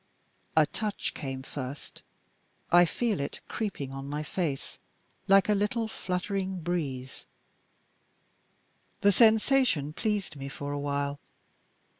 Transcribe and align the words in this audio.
A 0.57 0.65
touch 0.65 1.13
came 1.13 1.43
first. 1.43 2.01
I 2.71 2.85
feel 2.85 3.19
it 3.19 3.39
creeping 3.47 3.91
on 3.91 4.09
my 4.09 4.23
face 4.23 4.79
like 5.27 5.47
a 5.47 5.53
little 5.53 5.87
fluttering 5.87 6.59
breeze. 6.61 7.27
The 9.01 9.11
sensation 9.11 9.93
pleased 9.93 10.35
me 10.37 10.49
for 10.49 10.71
a 10.71 10.79
while. 10.79 11.19